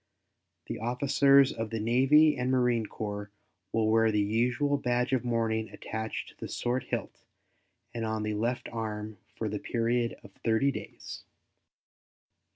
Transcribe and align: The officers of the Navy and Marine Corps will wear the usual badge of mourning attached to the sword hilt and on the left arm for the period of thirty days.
The 0.65 0.79
officers 0.79 1.53
of 1.53 1.69
the 1.69 1.79
Navy 1.79 2.35
and 2.35 2.49
Marine 2.49 2.87
Corps 2.87 3.29
will 3.71 3.87
wear 3.87 4.11
the 4.11 4.19
usual 4.19 4.77
badge 4.79 5.13
of 5.13 5.23
mourning 5.23 5.69
attached 5.69 6.29
to 6.29 6.35
the 6.39 6.47
sword 6.47 6.85
hilt 6.85 7.23
and 7.93 8.03
on 8.03 8.23
the 8.23 8.33
left 8.33 8.67
arm 8.69 9.19
for 9.35 9.47
the 9.47 9.59
period 9.59 10.15
of 10.23 10.31
thirty 10.43 10.71
days. 10.71 11.23